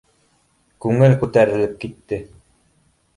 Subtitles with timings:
[0.85, 2.21] Күңел күтәрелеп китте.